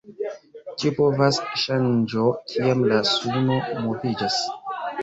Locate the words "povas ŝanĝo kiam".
0.99-2.85